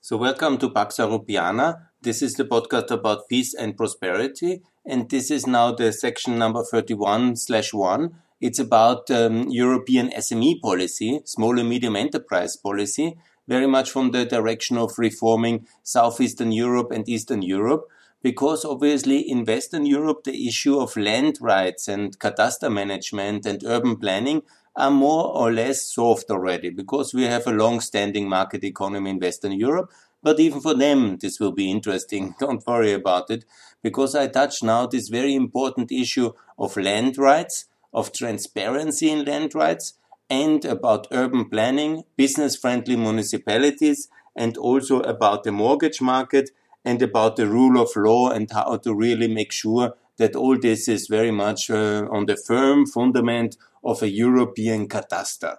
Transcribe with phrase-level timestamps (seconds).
[0.00, 1.88] So, welcome to Pax Europiana.
[2.02, 6.62] This is the podcast about peace and prosperity, and this is now the section number
[6.62, 8.14] 31 slash 1.
[8.40, 13.16] It's about um, European SME policy, small and medium enterprise policy,
[13.48, 17.88] very much from the direction of reforming Southeastern Europe and Eastern Europe
[18.22, 23.96] because obviously in Western Europe, the issue of land rights and cadastre management and urban
[23.96, 24.42] planning
[24.78, 29.52] are more or less solved already because we have a long-standing market economy in Western
[29.52, 29.90] Europe.
[30.22, 32.36] But even for them, this will be interesting.
[32.40, 33.44] Don't worry about it
[33.82, 39.54] because I touch now this very important issue of land rights, of transparency in land
[39.54, 39.94] rights,
[40.30, 46.50] and about urban planning, business friendly municipalities, and also about the mortgage market
[46.84, 50.88] and about the rule of law and how to really make sure that all this
[50.88, 55.56] is very much uh, on the firm fundament of a European cadastre.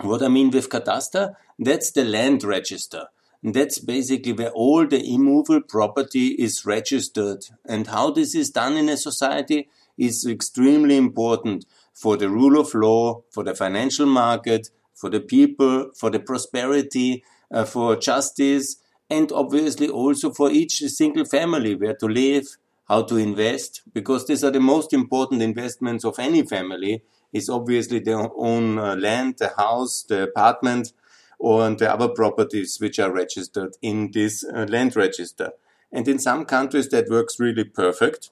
[0.00, 3.06] What I mean with cadastre, that's the land register.
[3.42, 7.44] That's basically where all the immovable property is registered.
[7.64, 12.74] And how this is done in a society is extremely important for the rule of
[12.74, 18.76] law, for the financial market, for the people, for the prosperity, uh, for justice,
[19.10, 24.44] and obviously also for each single family where to live, how to invest, because these
[24.44, 29.52] are the most important investments of any family is obviously their own uh, land, the
[29.56, 30.92] house, the apartment,
[31.38, 35.52] or the other properties which are registered in this uh, land register.
[35.90, 38.30] And in some countries that works really perfect.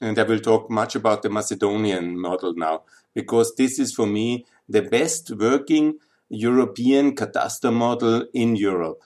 [0.00, 2.82] And I will talk much about the Macedonian model now,
[3.14, 9.02] because this is for me the best working European cadastre model in Europe.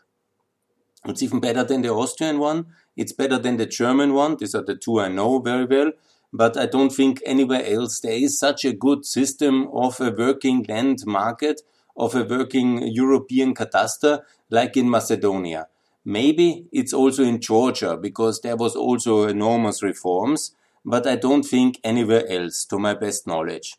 [1.06, 2.66] It's even better than the Austrian one.
[2.96, 4.36] It's better than the German one.
[4.36, 5.92] These are the two I know very well.
[6.32, 10.64] But I don't think anywhere else there is such a good system of a working
[10.68, 11.60] land market,
[11.96, 15.68] of a working European cadastre like in Macedonia.
[16.04, 21.78] Maybe it's also in Georgia because there was also enormous reforms, but I don't think
[21.84, 23.76] anywhere else to my best knowledge.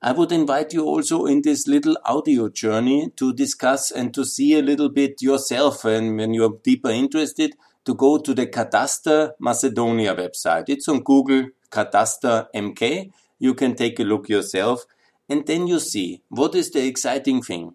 [0.00, 4.56] I would invite you also in this little audio journey to discuss and to see
[4.56, 5.84] a little bit yourself.
[5.84, 7.56] And when you're deeper interested,
[7.88, 10.68] to go to the Cadastre Macedonia website.
[10.68, 13.10] It's on Google, Cadastre MK.
[13.38, 14.84] You can take a look yourself.
[15.26, 17.74] And then you see what is the exciting thing.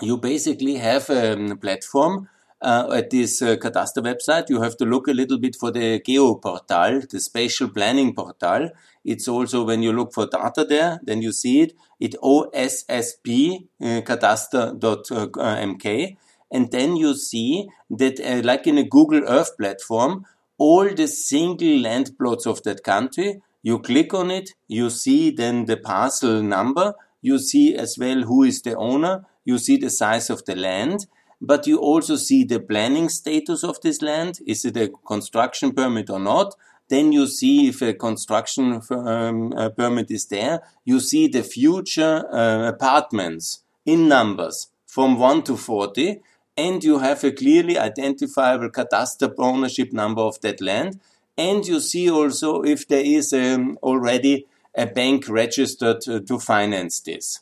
[0.00, 2.28] You basically have a platform
[2.62, 7.08] uh, at this uh, website, you have to look a little bit for the GeoPortal,
[7.10, 8.70] the spatial planning portal.
[9.04, 11.74] It's also when you look for data there, then you see it.
[12.00, 16.16] It OSSP uh, cadastre.mk.
[16.50, 20.24] And then you see that, uh, like in a Google Earth platform,
[20.58, 25.64] all the single land plots of that country, you click on it, you see then
[25.64, 30.30] the parcel number, you see as well who is the owner, you see the size
[30.30, 31.06] of the land,
[31.40, 34.38] but you also see the planning status of this land.
[34.46, 36.54] Is it a construction permit or not?
[36.88, 40.62] Then you see if a construction um, uh, permit is there.
[40.84, 46.22] You see the future uh, apartments in numbers from 1 to 40
[46.56, 51.00] and you have a clearly identifiable cadastre ownership number of that land.
[51.36, 57.00] And you see also if there is um, already a bank registered uh, to finance
[57.00, 57.40] this.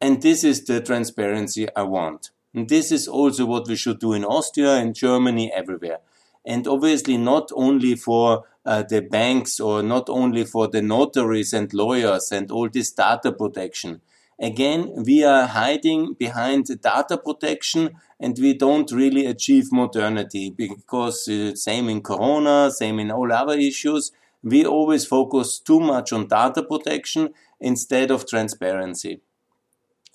[0.00, 2.30] And this is the transparency I want.
[2.54, 5.98] And this is also what we should do in Austria and Germany, everywhere.
[6.44, 11.72] And obviously, not only for uh, the banks or not only for the notaries and
[11.72, 14.00] lawyers and all this data protection.
[14.42, 21.54] Again, we are hiding behind data protection and we don't really achieve modernity because uh,
[21.54, 24.10] same in Corona, same in all other issues.
[24.42, 29.20] We always focus too much on data protection instead of transparency.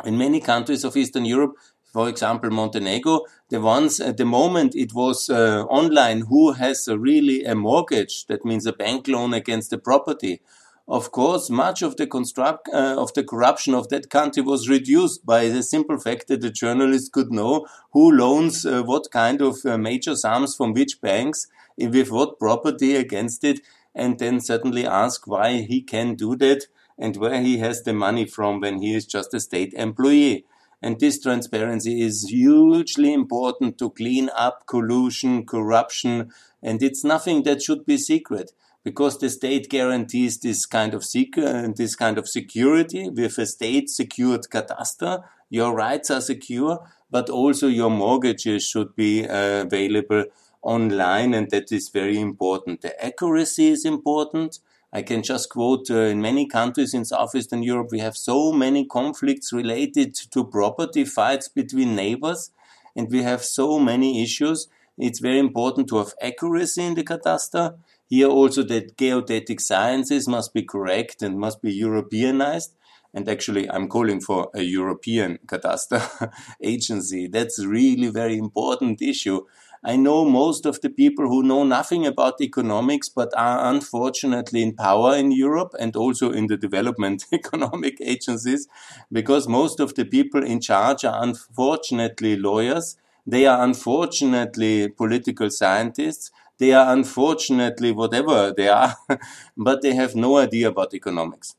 [0.03, 1.55] In many countries of Eastern Europe,
[1.93, 7.45] for example, Montenegro, the ones at the moment it was uh, online who has really
[7.45, 10.41] a mortgage, that means a bank loan against the property.
[10.89, 15.25] Of course, much of the construct uh, of the corruption of that country was reduced
[15.25, 19.65] by the simple fact that the journalist could know who loans uh, what kind of
[19.65, 21.47] uh, major sums from which banks
[21.77, 23.59] with what property against it,
[23.93, 26.67] and then certainly ask why he can do that
[26.97, 30.45] and where he has the money from when he is just a state employee.
[30.81, 36.31] And this transparency is hugely important to clean up collusion, corruption,
[36.63, 38.53] and it's nothing that should be secret
[38.87, 43.89] because the state guarantees this kind of secret, this kind of security with a state
[43.89, 45.23] secured cadastre.
[45.49, 46.75] Your rights are secure,
[47.11, 50.23] but also your mortgages should be uh, available
[50.61, 52.79] online, and that is very important.
[52.79, 54.59] The accuracy is important.
[54.93, 58.85] I can just quote uh, in many countries in Southeastern Europe, we have so many
[58.85, 62.51] conflicts related to property fights between neighbors.
[62.97, 64.67] and we have so many issues.
[64.97, 67.65] It's very important to have accuracy in the cataster.
[68.07, 72.73] Here also that geodetic sciences must be correct and must be Europeanized.
[73.13, 76.31] And actually, I'm calling for a European cataster
[76.61, 77.27] agency.
[77.27, 79.41] That's really very important issue.
[79.83, 84.75] I know most of the people who know nothing about economics, but are unfortunately in
[84.75, 88.67] power in Europe and also in the development economic agencies,
[89.11, 92.97] because most of the people in charge are unfortunately lawyers.
[93.25, 96.31] They are unfortunately political scientists.
[96.59, 98.95] They are unfortunately whatever they are,
[99.57, 101.55] but they have no idea about economics.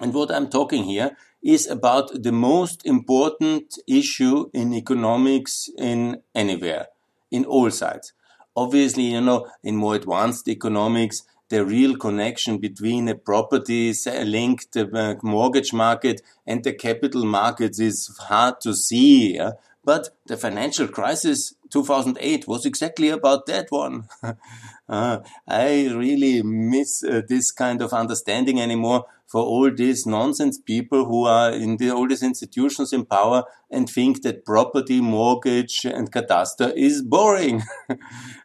[0.00, 6.86] And what I'm talking here is about the most important issue in economics in anywhere,
[7.30, 8.12] in all sides.
[8.56, 15.14] Obviously, you know, in more advanced economics, the real connection between a property linked uh,
[15.22, 19.40] mortgage market and the capital markets is hard to see.
[19.84, 24.08] But the financial crisis 2008 was exactly about that one.
[24.88, 31.04] uh, I really miss uh, this kind of understanding anymore for all these nonsense people
[31.04, 36.10] who are in the, all these institutions in power and think that property, mortgage, and
[36.10, 37.62] cataster is boring.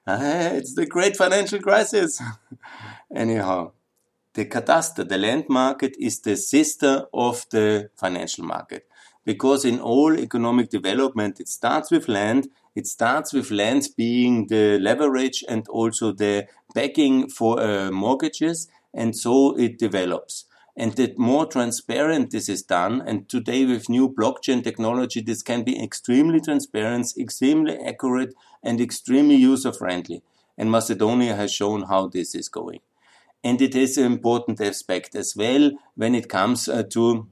[0.06, 2.22] Ah, it's the great financial crisis.
[3.16, 3.72] Anyhow,
[4.34, 8.86] the cataster, the land market, is the sister of the financial market.
[9.26, 12.50] Because in all economic development, it starts with land.
[12.76, 18.68] It starts with land being the leverage and also the backing for uh, mortgages.
[18.94, 23.02] And so it develops and the more transparent this is done.
[23.06, 28.34] And today with new blockchain technology, this can be extremely transparent, extremely accurate,
[28.64, 30.24] and extremely user friendly.
[30.58, 32.80] And Macedonia has shown how this is going.
[33.44, 37.28] And it is an important aspect as well when it comes uh, to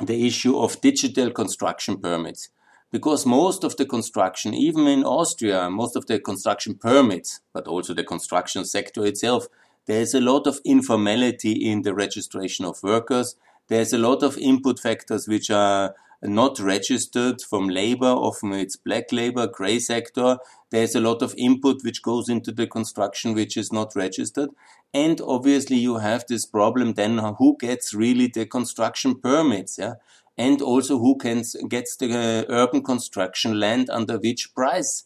[0.00, 2.48] the issue of digital construction permits.
[2.90, 7.94] Because most of the construction, even in Austria, most of the construction permits, but also
[7.94, 9.48] the construction sector itself,
[9.86, 13.34] there's a lot of informality in the registration of workers.
[13.68, 18.06] There's a lot of input factors which are not registered from labor.
[18.06, 20.38] Often it's black labor, gray sector.
[20.70, 24.50] There's a lot of input which goes into the construction which is not registered.
[24.94, 29.94] And obviously you have this problem then who gets really the construction permits, yeah?
[30.38, 35.04] And also who can, gets the uh, urban construction land under which price?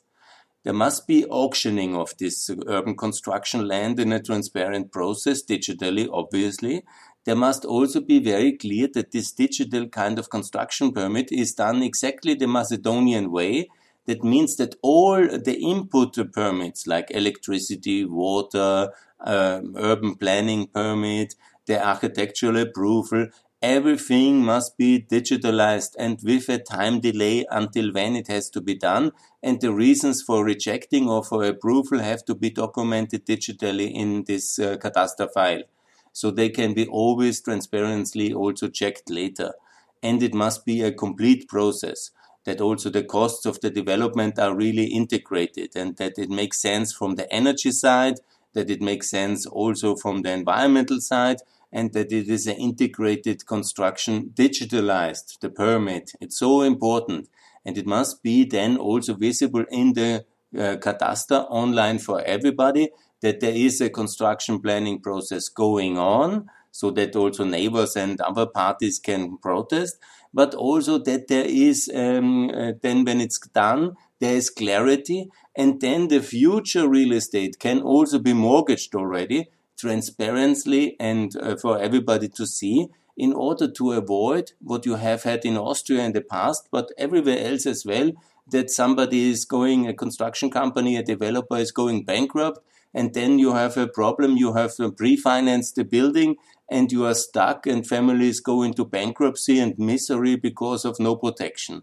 [0.64, 6.82] There must be auctioning of this urban construction land in a transparent process, digitally, obviously.
[7.26, 11.82] There must also be very clear that this digital kind of construction permit is done
[11.82, 13.68] exactly the Macedonian way.
[14.06, 21.34] That means that all the input permits like electricity, water, um, urban planning permit,
[21.66, 23.26] the architectural approval,
[23.60, 28.76] everything must be digitalized and with a time delay until when it has to be
[28.76, 29.10] done.
[29.42, 34.60] And the reasons for rejecting or for approval have to be documented digitally in this
[34.60, 35.64] uh, cataster file.
[36.16, 39.52] So they can be always transparently also checked later.
[40.02, 42.10] And it must be a complete process
[42.46, 46.90] that also the costs of the development are really integrated and that it makes sense
[46.90, 48.20] from the energy side,
[48.54, 53.44] that it makes sense also from the environmental side, and that it is an integrated
[53.44, 56.12] construction, digitalized, the permit.
[56.18, 57.28] It's so important.
[57.62, 60.24] And it must be then also visible in the
[60.56, 62.88] uh, cataster online for everybody
[63.22, 68.44] that there is a construction planning process going on so that also neighbors and other
[68.44, 69.98] parties can protest,
[70.34, 75.80] but also that there is, um, uh, then when it's done, there is clarity, and
[75.80, 82.28] then the future real estate can also be mortgaged already transparently and uh, for everybody
[82.28, 86.68] to see in order to avoid what you have had in Austria in the past,
[86.70, 88.12] but everywhere else as well,
[88.50, 92.60] that somebody is going, a construction company, a developer is going bankrupt,
[92.96, 96.36] and then you have a problem, you have pre-financed the building,
[96.70, 101.82] and you are stuck, and families go into bankruptcy and misery because of no protection.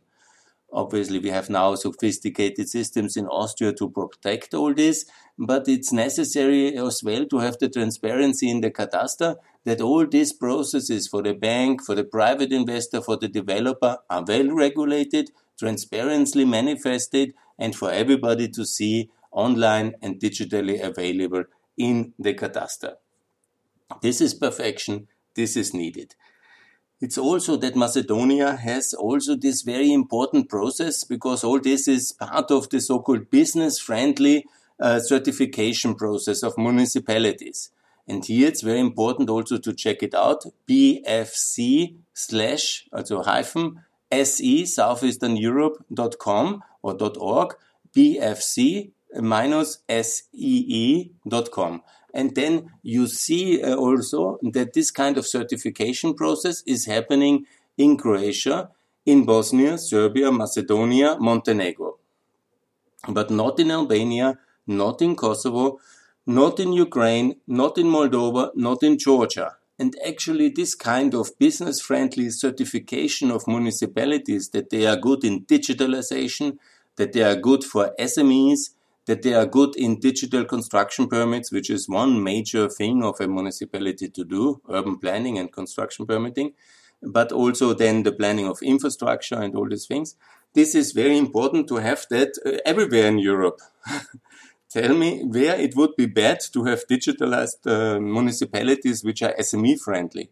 [0.74, 5.06] Obviously, we have now sophisticated systems in Austria to protect all this,
[5.38, 10.34] but it's necessary as well to have the transparency in the cataster that all these
[10.34, 15.30] processes for the bank, for the private investor, for the developer are well regulated,
[15.60, 21.44] transparently manifested, and for everybody to see online and digitally available
[21.78, 22.96] in the cataster.
[24.02, 25.08] This is perfection.
[25.36, 26.16] This is needed.
[27.02, 32.50] It's also that Macedonia has also this very important process because all this is part
[32.50, 34.46] of the so-called business friendly
[34.80, 37.72] uh, certification process of municipalities.
[38.08, 40.46] And here it's very important also to check it out.
[40.70, 47.56] BFC slash, also hyphen, SE, southeasterneurope.com, or dot .org,
[49.16, 49.74] bfc-see.com.
[52.14, 57.46] And then you see uh, also that this kind of certification process is happening
[57.78, 58.70] in Croatia,
[59.06, 61.98] in Bosnia, Serbia, Macedonia, Montenegro.
[63.08, 65.80] But not in Albania, not in Kosovo,
[66.26, 69.58] not in Ukraine, not in Moldova, not in Georgia.
[69.80, 75.46] And actually, this kind of business friendly certification of municipalities that they are good in
[75.46, 76.60] digitalization,
[76.96, 78.70] that they are good for SMEs,
[79.06, 83.28] that they are good in digital construction permits, which is one major thing of a
[83.28, 86.54] municipality to do, urban planning and construction permitting,
[87.02, 90.16] but also then the planning of infrastructure and all these things.
[90.54, 93.60] This is very important to have that uh, everywhere in Europe.
[94.70, 99.80] Tell me where it would be bad to have digitalized uh, municipalities which are SME
[99.80, 100.30] friendly.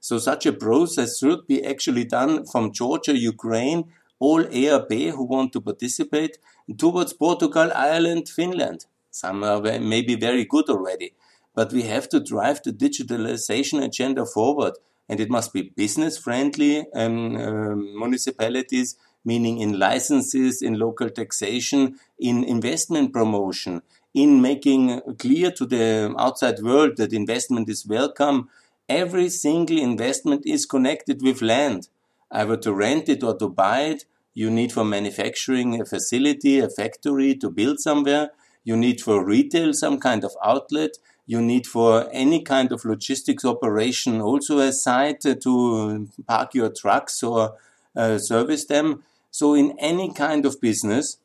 [0.00, 3.84] So such a process should be actually done from Georgia, Ukraine,
[4.18, 6.38] all ERB who want to participate
[6.76, 8.86] towards Portugal, Ireland, Finland.
[9.10, 11.14] Some are maybe very good already,
[11.54, 14.74] but we have to drive the digitalization agenda forward
[15.08, 21.98] and it must be business friendly um, uh, municipalities, meaning in licenses, in local taxation,
[22.18, 23.82] in investment promotion,
[24.12, 28.48] in making clear to the outside world that investment is welcome.
[28.88, 31.88] Every single investment is connected with land
[32.30, 34.04] either to rent it or to buy it.
[34.38, 38.30] You need for manufacturing a facility, a factory to build somewhere.
[38.62, 40.92] You need for retail some kind of outlet.
[41.26, 47.20] You need for any kind of logistics operation also a site to park your trucks
[47.24, 47.56] or
[47.96, 49.02] uh, service them.
[49.32, 51.16] So in any kind of business,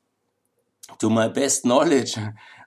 [0.98, 2.18] to my best knowledge,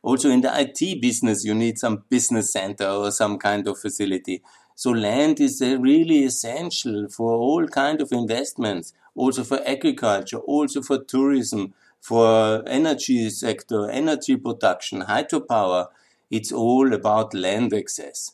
[0.01, 4.43] also in the IT business, you need some business center or some kind of facility.
[4.77, 11.03] So land is really essential for all kind of investments, also for agriculture, also for
[11.03, 15.89] tourism, for energy sector, energy production, hydropower.
[16.31, 18.33] It's all about land access.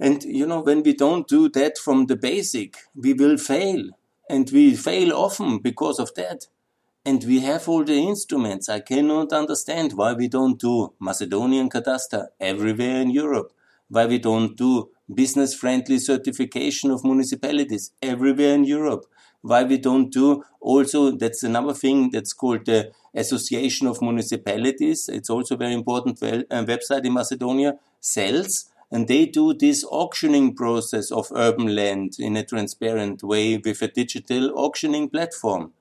[0.00, 3.90] And you know, when we don't do that from the basic, we will fail.
[4.30, 6.46] And we fail often because of that.
[7.04, 8.68] And we have all the instruments.
[8.68, 13.52] I cannot understand why we don't do Macedonian cadastre everywhere in Europe,
[13.88, 19.06] why we don't do business friendly certification of municipalities everywhere in Europe.
[19.42, 25.08] Why we don't do also, that's another thing that's called the Association of Municipalities.
[25.08, 31.10] It's also very important uh, website in Macedonia, ZELS and they do this auctioning process
[31.10, 35.72] of urban land in a transparent way with a digital auctioning platform.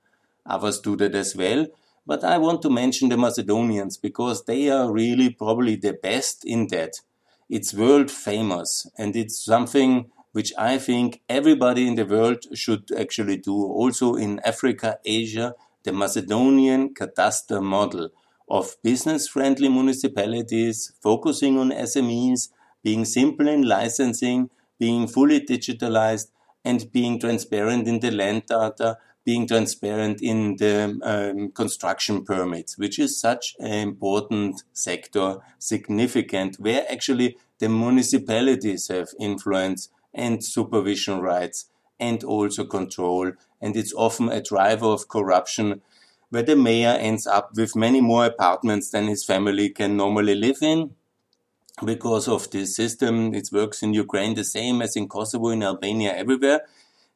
[0.46, 1.68] Others do that as well.
[2.06, 6.68] But I want to mention the Macedonians because they are really probably the best in
[6.68, 7.02] that
[7.50, 13.38] it's world famous and it's something which I think everybody in the world should actually
[13.38, 13.56] do.
[13.56, 18.10] Also in Africa, Asia, the Macedonian cadastre model
[18.48, 22.50] of business friendly municipalities focusing on SMEs,
[22.84, 26.28] being simple in licensing, being fully digitalized,
[26.64, 33.00] and being transparent in the land data, being transparent in the um, construction permits, which
[33.00, 41.70] is such an important sector, significant, where actually the municipalities have influence and supervision rights
[42.00, 43.32] and also control.
[43.62, 45.82] And it's often a driver of corruption
[46.30, 50.58] where the mayor ends up with many more apartments than his family can normally live
[50.62, 50.92] in
[51.86, 53.34] because of this system.
[53.34, 56.62] It works in Ukraine the same as in Kosovo, in Albania, everywhere.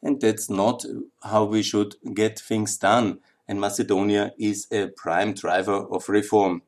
[0.02, 0.86] And that's not
[1.24, 3.20] how we should get things done.
[3.48, 6.62] And Macedonia is a prime driver of reform.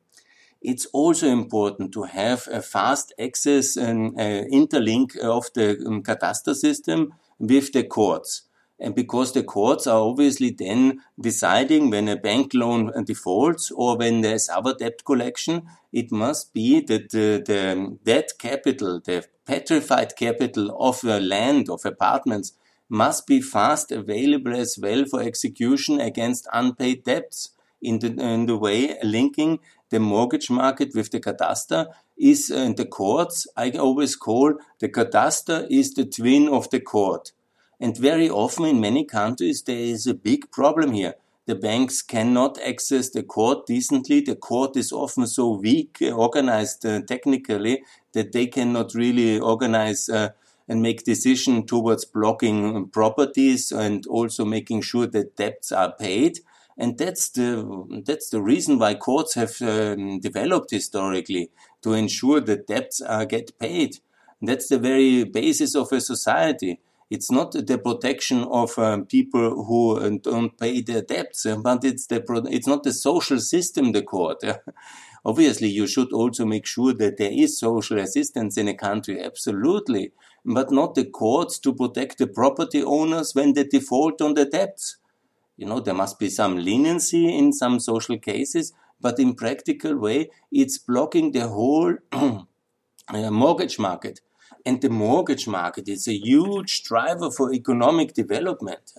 [0.64, 7.12] It's also important to have a fast access and uh, interlink of the um, system
[7.38, 8.48] with the courts.
[8.80, 14.22] And because the courts are obviously then deciding when a bank loan defaults or when
[14.22, 20.74] there's other debt collection, it must be that the, the debt capital, the petrified capital
[20.80, 22.54] of the land, of apartments,
[22.88, 27.50] must be fast available as well for execution against unpaid debts
[27.82, 29.60] in the, in the way linking
[29.94, 31.86] the mortgage market with the cadastre
[32.18, 33.46] is uh, the courts.
[33.56, 37.30] I always call the cadastre is the twin of the court.
[37.78, 41.14] And very often in many countries, there is a big problem here.
[41.46, 44.20] The banks cannot access the court decently.
[44.20, 47.84] The court is often so weak, uh, organized uh, technically,
[48.14, 50.30] that they cannot really organize uh,
[50.66, 56.40] and make decision towards blocking properties and also making sure that debts are paid
[56.76, 61.50] and that's the that's the reason why courts have um, developed historically
[61.82, 63.98] to ensure that debts uh, get paid.
[64.40, 66.80] And that's the very basis of a society.
[67.10, 71.84] It's not the protection of um, people who uh, don't pay their debts, uh, but
[71.84, 73.92] it's the pro- it's not the social system.
[73.92, 74.42] The court.
[75.26, 80.12] Obviously, you should also make sure that there is social assistance in a country, absolutely,
[80.44, 84.98] but not the courts to protect the property owners when they default on the debts.
[85.56, 90.30] You know, there must be some leniency in some social cases, but in practical way,
[90.50, 94.20] it's blocking the whole uh, mortgage market.
[94.66, 98.92] And the mortgage market is a huge driver for economic development.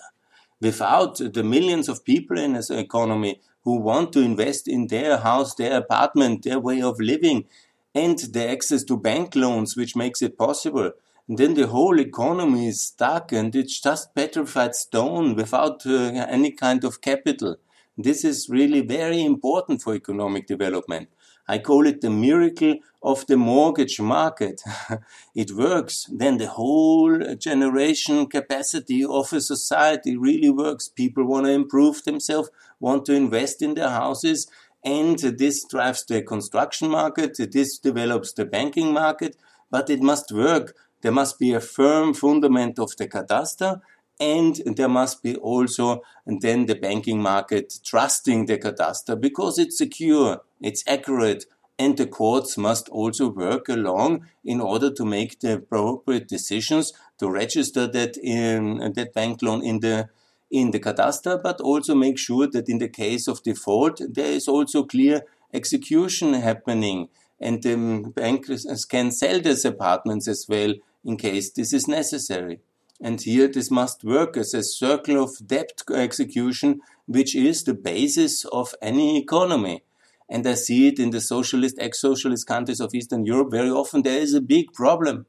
[0.62, 5.56] Without the millions of people in this economy who want to invest in their house,
[5.56, 7.46] their apartment, their way of living,
[7.94, 10.92] and the access to bank loans, which makes it possible,
[11.28, 16.84] then the whole economy is stuck and it's just petrified stone without uh, any kind
[16.84, 17.58] of capital.
[17.98, 21.10] This is really very important for economic development.
[21.48, 24.62] I call it the miracle of the mortgage market.
[25.36, 26.10] it works.
[26.12, 30.90] Then the whole generation capacity of a society really works.
[30.90, 34.48] People want to improve themselves, want to invest in their houses,
[34.84, 37.38] and this drives the construction market.
[37.52, 39.36] This develops the banking market,
[39.70, 40.76] but it must work.
[41.06, 43.80] There must be a firm fundament of the cadastre
[44.20, 49.78] and there must be also and then the banking market trusting the cadastre because it's
[49.78, 51.46] secure, it's accurate,
[51.78, 57.30] and the courts must also work along in order to make the appropriate decisions to
[57.30, 60.10] register that in that bank loan in the
[60.50, 64.48] in the cadastre, but also make sure that in the case of default there is
[64.48, 65.22] also clear
[65.54, 67.10] execution happening,
[67.40, 67.76] and the
[68.16, 70.74] banks can sell these apartments as well
[71.06, 72.60] in case this is necessary.
[73.00, 78.46] And here this must work as a circle of debt execution, which is the basis
[78.46, 79.84] of any economy.
[80.30, 84.02] And I see it in the socialist, ex-socialist countries of Eastern Europe very often.
[84.02, 85.28] There is a big problem.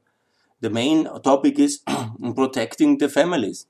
[0.61, 1.83] The main topic is
[2.35, 3.67] protecting the families.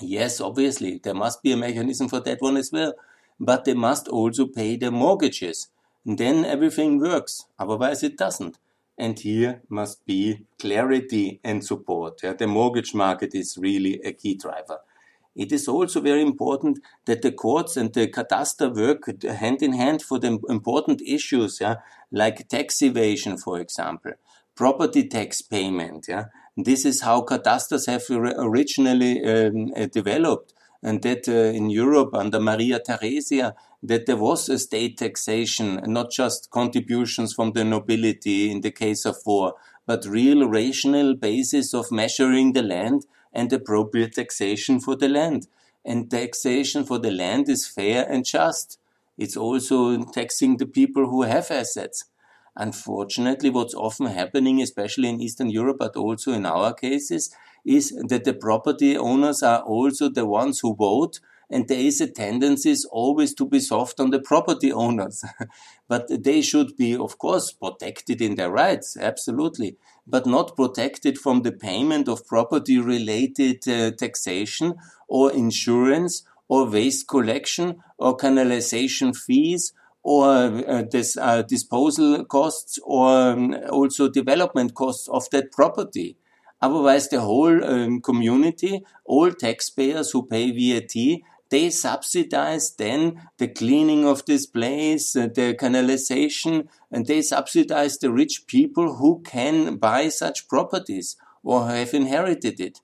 [0.00, 2.92] Yes, obviously, there must be a mechanism for that one as well.
[3.40, 5.68] But they must also pay their mortgages.
[6.04, 7.46] And then everything works.
[7.58, 8.58] Otherwise, it doesn't.
[8.98, 12.20] And here must be clarity and support.
[12.22, 14.80] Yeah, the mortgage market is really a key driver.
[15.36, 20.02] It is also very important that the courts and the cadastre work hand in hand
[20.02, 21.76] for the important issues, yeah,
[22.10, 24.14] like tax evasion, for example,
[24.56, 26.06] property tax payment.
[26.08, 26.24] Yeah,
[26.56, 32.80] this is how cadastres have originally um, developed, and that uh, in Europe under Maria
[32.80, 38.70] Theresia, that there was a state taxation, not just contributions from the nobility in the
[38.70, 39.54] case of war,
[39.86, 45.46] but real rational basis of measuring the land and appropriate taxation for the land.
[45.84, 48.78] And taxation for the land is fair and just.
[49.16, 52.04] It's also taxing the people who have assets.
[52.56, 58.24] Unfortunately, what's often happening, especially in Eastern Europe, but also in our cases, is that
[58.24, 63.34] the property owners are also the ones who vote and there is a tendency always
[63.34, 65.24] to be soft on the property owners.
[65.88, 71.42] but they should be, of course, protected in their rights, absolutely, but not protected from
[71.42, 74.74] the payment of property related uh, taxation
[75.08, 83.08] or insurance or waste collection or canalization fees or uh, this, uh, disposal costs or
[83.10, 86.16] um, also development costs of that property.
[86.60, 94.06] Otherwise, the whole um, community, all taxpayers who pay VAT, they subsidize then the cleaning
[94.06, 100.08] of this place, uh, the canalization, and they subsidize the rich people who can buy
[100.08, 102.80] such properties or have inherited it.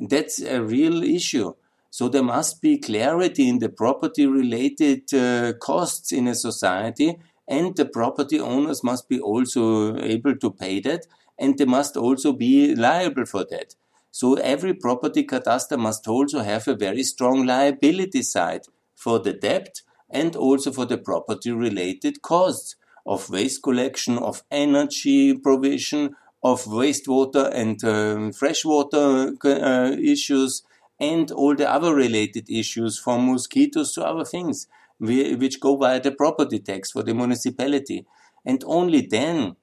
[0.00, 1.54] That's a real issue.
[1.90, 7.76] So there must be clarity in the property related uh, costs in a society and
[7.76, 11.06] the property owners must be also able to pay that
[11.38, 13.74] and they must also be liable for that.
[14.12, 19.80] So every property cadastre must also have a very strong liability side for the debt
[20.10, 27.50] and also for the property related costs of waste collection, of energy provision, of wastewater
[27.54, 30.62] and um, freshwater uh, issues,
[31.00, 34.68] and all the other related issues from mosquitoes to other things,
[35.00, 38.04] which go via the property tax for the municipality.
[38.44, 39.56] And only then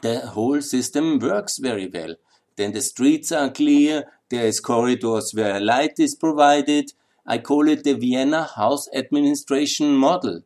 [0.00, 2.14] the whole system works very well.
[2.56, 4.04] Then the streets are clear.
[4.30, 6.92] There is corridors where light is provided.
[7.26, 10.42] I call it the Vienna house administration model.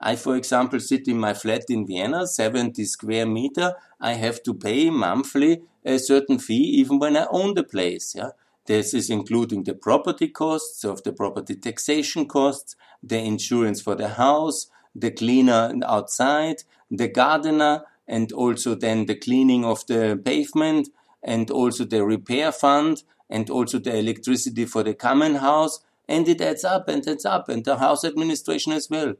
[0.00, 3.74] I, for example, sit in my flat in Vienna, 70 square meter.
[4.00, 8.14] I have to pay monthly a certain fee even when I own the place.
[8.16, 8.30] Yeah.
[8.66, 14.10] This is including the property costs of the property taxation costs, the insurance for the
[14.10, 20.88] house, the cleaner outside, the gardener, and also then the cleaning of the pavement,
[21.22, 26.40] and also the repair fund and also the electricity for the common house, and it
[26.40, 29.14] adds up and adds up, and the house administration as well.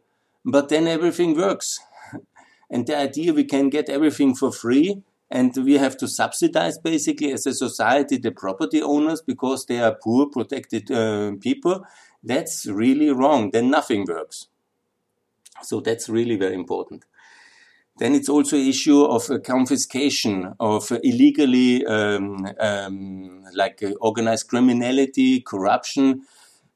[0.45, 1.79] But then everything works.
[2.71, 7.33] and the idea we can get everything for free and we have to subsidize basically
[7.33, 11.85] as a society the property owners because they are poor protected uh, people
[12.23, 14.49] that's really wrong then nothing works
[15.63, 17.05] so that's really very important
[18.03, 24.49] then it's also an issue of uh, confiscation of illegally um, um, like uh, organized
[24.49, 26.23] criminality corruption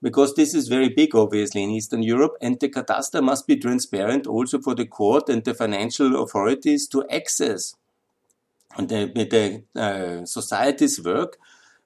[0.02, 4.26] because this is very big obviously in eastern europe and the cadastre must be transparent
[4.26, 7.74] also for the court and the financial authorities to access
[8.76, 11.38] and the, the uh, work,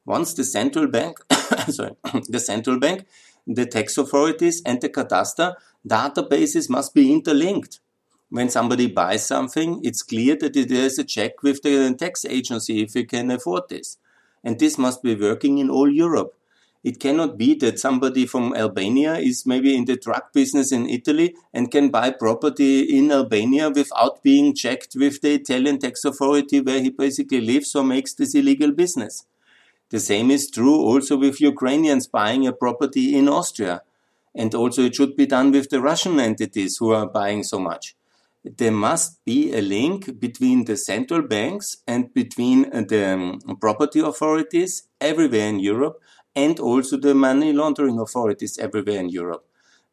[0.05, 1.19] once the central bank,
[1.69, 1.93] sorry,
[2.29, 3.07] the central bank,
[3.47, 5.55] the tax authorities, and the cadastre
[5.87, 7.81] databases must be interlinked.
[8.31, 12.81] When somebody buys something, it's clear that there is a check with the tax agency
[12.81, 13.99] if you can afford this.
[14.45, 16.35] And this must be working in all Europe.
[16.85, 21.35] It cannot be that somebody from Albania is maybe in the drug business in Italy
[21.53, 26.81] and can buy property in Albania without being checked with the Italian tax authority where
[26.81, 29.27] he basically lives or makes this illegal business.
[29.91, 33.83] The same is true also with Ukrainians buying a property in Austria.
[34.37, 37.97] And also it should be done with the Russian entities who are buying so much.
[38.43, 44.89] There must be a link between the central banks and between the um, property authorities
[44.99, 46.01] everywhere in Europe
[46.35, 49.45] and also the money laundering authorities everywhere in Europe.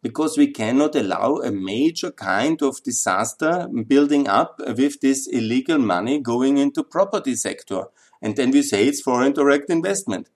[0.02, 6.20] Because we cannot allow a major kind of disaster building up with this illegal money
[6.20, 7.86] going into property sector.
[8.22, 10.30] And then we say it's foreign direct investment.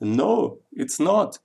[0.00, 1.40] No, it's not.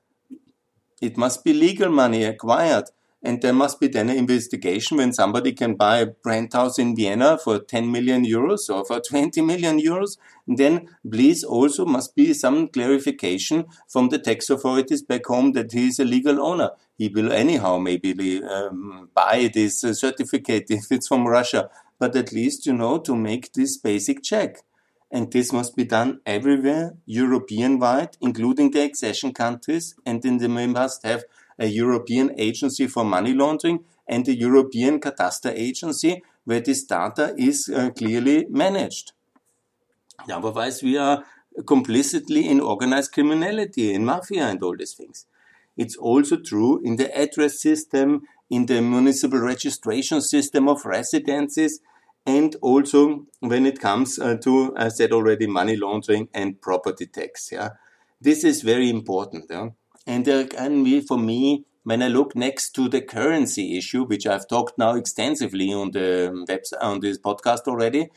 [1.02, 2.86] It must be legal money acquired
[3.26, 6.96] and there must be then an investigation when somebody can buy a brand house in
[6.96, 10.18] Vienna for 10 million euros or for 20 million euros.
[10.48, 15.88] Then please also must be some clarification from the tax authorities back home that he
[15.88, 16.70] is a legal owner.
[17.00, 22.32] He will anyhow maybe um, buy this uh, certificate if it's from Russia, but at
[22.32, 24.58] least, you know, to make this basic check.
[25.12, 30.68] And this must be done everywhere, European wide, including the accession countries, and then they
[30.68, 31.24] must have
[31.58, 37.70] a European Agency for Money Laundering and a European Cadastre Agency where this data is
[37.70, 39.14] uh, clearly managed.
[40.32, 41.24] Otherwise, we are
[41.66, 45.26] complicitly in organized criminality, in mafia, and all these things.
[45.78, 51.80] It's also true in the address system, in the municipal registration system of residences,
[52.26, 57.50] and also when it comes uh, to, I said already, money laundering and property tax.
[57.52, 57.70] Yeah,
[58.22, 59.46] this is very important.
[59.50, 59.70] Yeah?
[60.08, 64.26] And there can be, for me, when I look next to the currency issue, which
[64.26, 68.10] I've talked now extensively on the website, on this podcast already,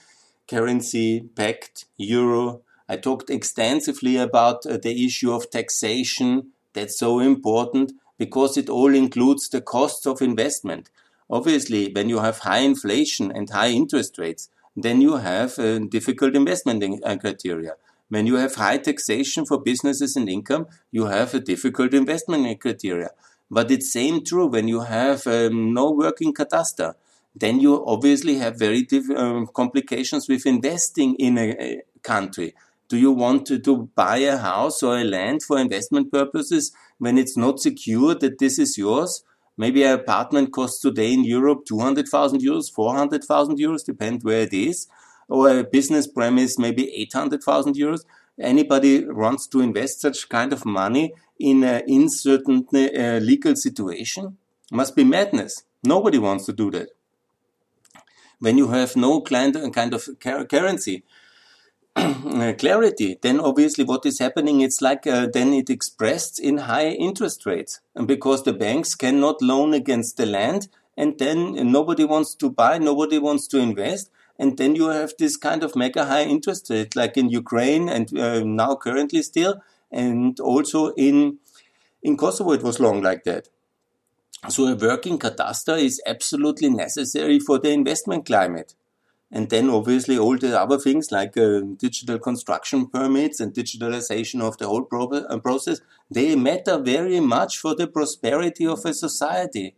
[0.48, 2.62] currency, pact, euro.
[2.88, 6.52] I talked extensively about uh, the issue of taxation.
[6.72, 10.90] That's so important because it all includes the costs of investment.
[11.30, 16.34] Obviously, when you have high inflation and high interest rates, then you have a difficult
[16.34, 17.72] investment uh, criteria.
[18.08, 23.10] When you have high taxation for businesses and income, you have a difficult investment criteria.
[23.50, 26.94] But it's same true when you have um, no working cadastre.
[27.34, 32.54] Then you obviously have very diff- um, complications with investing in a, a country.
[32.88, 37.18] Do you want to, to buy a house or a land for investment purposes when
[37.18, 39.22] it's not secure that this is yours?
[39.58, 44.88] Maybe an apartment costs today in Europe 200,000 euros, 400,000 euros, depend where it is
[45.28, 48.04] or a business premise, maybe 800,000 euros.
[48.40, 54.36] Anybody wants to invest such kind of money in an uncertain uh, legal situation
[54.70, 55.64] must be madness.
[55.82, 56.88] Nobody wants to do that.
[58.40, 61.02] When you have no kind of currency,
[62.58, 67.46] clarity, then obviously what is happening, it's like uh, then it expressed in high interest
[67.46, 67.80] rates.
[67.96, 72.78] And because the banks cannot loan against the land, and then nobody wants to buy,
[72.78, 76.94] nobody wants to invest, and then you have this kind of mega high interest rate,
[76.94, 81.38] like in Ukraine and uh, now currently still, and also in
[82.02, 83.48] in Kosovo it was long like that.
[84.48, 88.74] So a working cadastre is absolutely necessary for the investment climate.
[89.30, 94.56] And then obviously all the other things like uh, digital construction permits and digitalization of
[94.56, 99.74] the whole pro- uh, process, they matter very much for the prosperity of a society.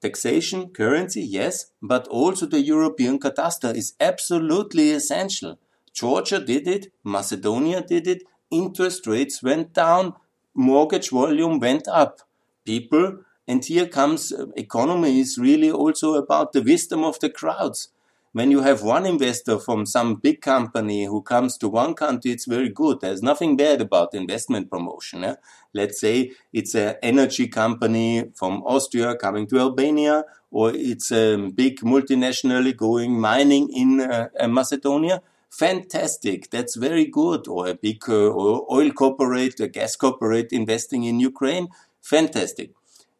[0.00, 5.58] Taxation, currency, yes, but also the European cadastre is absolutely essential.
[5.92, 10.14] Georgia did it, Macedonia did it, interest rates went down,
[10.54, 12.20] mortgage volume went up.
[12.64, 17.88] People, and here comes uh, economy is really also about the wisdom of the crowds.
[18.32, 22.46] When you have one investor from some big company who comes to one country, it's
[22.46, 23.00] very good.
[23.00, 25.22] There's nothing bad about investment promotion.
[25.22, 25.36] Yeah?
[25.74, 31.80] Let's say it's an energy company from Austria coming to Albania, or it's a big
[31.80, 35.22] multinational going mining in uh, Macedonia.
[35.50, 36.50] Fantastic.
[36.50, 37.48] That's very good.
[37.48, 38.32] Or a big uh,
[38.70, 41.68] oil corporate, a gas corporate investing in Ukraine.
[42.00, 42.70] Fantastic.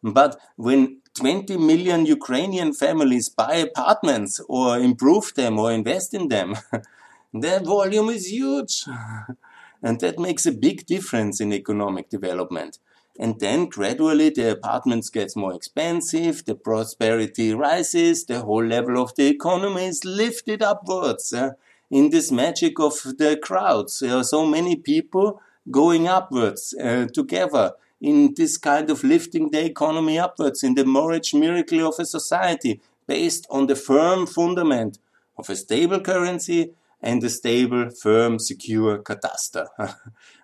[0.01, 6.55] But when 20 million Ukrainian families buy apartments or improve them or invest in them.
[7.33, 8.85] that volume is huge.
[9.83, 12.79] and that makes a big difference in economic development.
[13.19, 19.13] And then gradually the apartments gets more expensive, the prosperity rises, the whole level of
[19.15, 21.33] the economy is lifted upwards.
[21.33, 21.51] Uh,
[21.89, 27.73] in this magic of the crowds, there are so many people going upwards uh, together
[28.01, 32.81] in this kind of lifting the economy upwards, in the marriage miracle of a society
[33.07, 34.97] based on the firm fundament
[35.37, 39.67] of a stable currency and a stable, firm, secure cataster.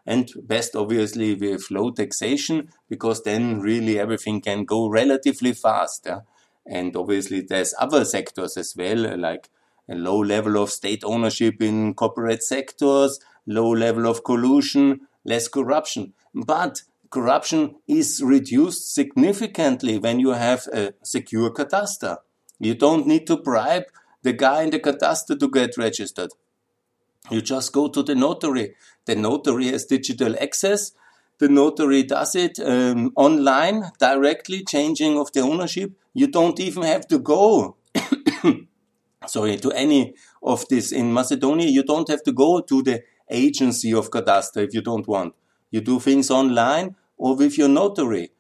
[0.06, 6.08] and best obviously with low taxation, because then really everything can go relatively fast.
[6.66, 9.50] And obviously there's other sectors as well, like
[9.90, 16.14] a low level of state ownership in corporate sectors, low level of collusion, less corruption.
[16.34, 22.18] But corruption is reduced significantly when you have a secure cataster.
[22.60, 23.86] You don't need to bribe
[24.24, 26.32] the guy in the cataster to get registered.
[27.30, 28.76] You just go to the notary.
[29.06, 30.92] The notary has digital access.
[31.40, 35.92] The notary does it um, online, directly changing of the ownership.
[36.14, 37.78] You don't even have to go,
[39.28, 41.68] sorry, to any of this in Macedonia.
[41.68, 45.36] You don't have to go to the agency of Cadastre if you don't want.
[45.72, 48.32] You do things online or with your notary.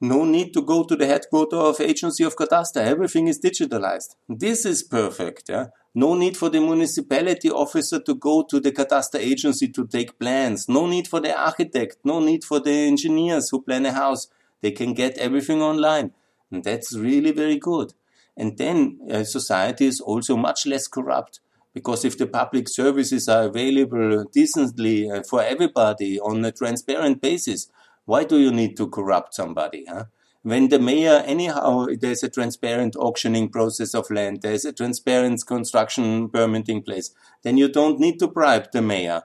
[0.00, 2.80] No need to go to the headquarters of Agency of Cadastre.
[2.80, 4.16] Everything is digitalized.
[4.28, 5.50] This is perfect.
[5.50, 5.66] Yeah?
[5.94, 10.68] No need for the municipality officer to go to the Cadastre agency to take plans.
[10.68, 11.98] No need for the architect.
[12.04, 14.28] No need for the engineers who plan a house.
[14.62, 16.12] They can get everything online.
[16.50, 17.92] And that's really very good.
[18.36, 21.40] And then uh, society is also much less corrupt
[21.72, 27.68] because if the public services are available decently uh, for everybody on a transparent basis,
[28.04, 29.84] why do you need to corrupt somebody?
[29.88, 30.04] Huh?
[30.42, 36.30] When the mayor, anyhow, there's a transparent auctioning process of land, there's a transparent construction
[36.30, 37.10] permitting place,
[37.42, 39.22] then you don't need to bribe the mayor.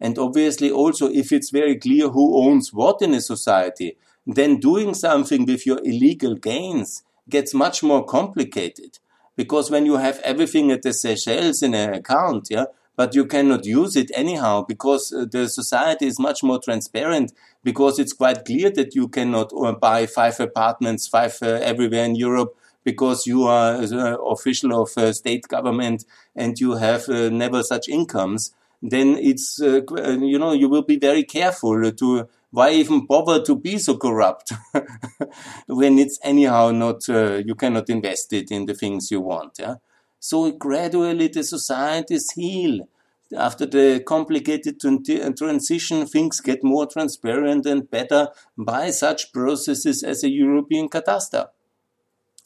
[0.00, 4.92] And obviously, also, if it's very clear who owns what in a society, then doing
[4.92, 8.98] something with your illegal gains gets much more complicated.
[9.36, 13.66] Because when you have everything at the Seychelles in an account, yeah, but you cannot
[13.66, 18.70] use it anyhow because uh, the society is much more transparent because it's quite clear
[18.70, 23.74] that you cannot uh, buy five apartments, five uh, everywhere in Europe because you are
[23.82, 28.54] uh, official of uh, state government and you have uh, never such incomes.
[28.80, 33.76] Then it's, you know, you will be very careful to why even bother to be
[33.78, 34.52] so corrupt
[35.80, 39.74] when it's anyhow not uh, you cannot invest it in the things you want yeah?
[40.18, 42.88] So gradually the societies heal
[43.36, 50.30] after the complicated transition things get more transparent and better by such processes as a
[50.30, 51.46] european cataster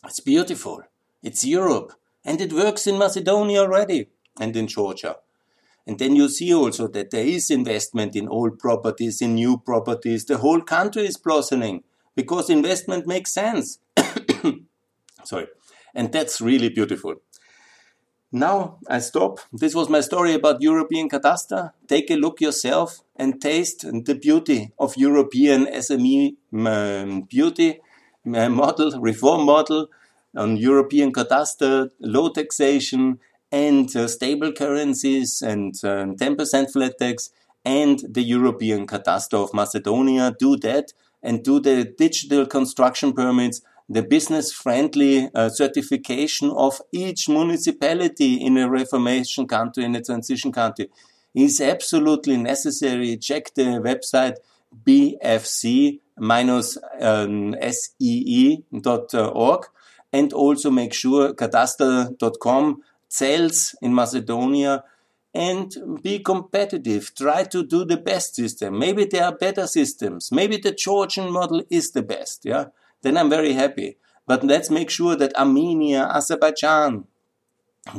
[0.04, 0.82] it's beautiful.
[1.22, 1.92] It's europe.
[2.24, 5.16] And it works in macedonia already and in georgia
[5.90, 10.24] and then you see also that there is investment in old properties, in new properties.
[10.24, 11.82] The whole country is blossoming
[12.14, 13.80] because investment makes sense.
[15.24, 15.48] Sorry.
[15.92, 17.16] And that's really beautiful.
[18.30, 19.40] Now I stop.
[19.52, 21.72] This was my story about European Cataster.
[21.88, 27.80] Take a look yourself and taste the beauty of European SME um, beauty
[28.32, 29.88] uh, model, reform model
[30.36, 33.18] on European Cataster, low taxation,
[33.52, 37.30] and uh, stable currencies and 10% um, flat tax
[37.64, 44.02] and the European Cataster of Macedonia do that and do the digital construction permits, the
[44.02, 50.88] business friendly uh, certification of each municipality in a reformation country, in a transition country
[51.34, 53.16] is absolutely necessary.
[53.16, 54.36] Check the website
[54.86, 56.00] bfc-see.org
[60.12, 62.82] and also make sure cataster.com
[63.12, 64.84] ZELS in Macedonia
[65.34, 67.14] and be competitive.
[67.14, 68.78] Try to do the best system.
[68.78, 70.32] Maybe there are better systems.
[70.32, 72.44] Maybe the Georgian model is the best.
[72.44, 72.66] Yeah.
[73.02, 73.96] Then I'm very happy.
[74.26, 77.04] But let's make sure that Armenia, Azerbaijan,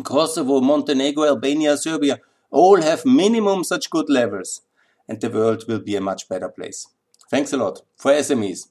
[0.04, 2.20] Kosovo, Montenegro, Albania, Serbia
[2.50, 4.62] all have minimum such good levels.
[5.08, 6.88] And the world will be a much better place.
[7.30, 8.68] Thanks a lot for SMEs.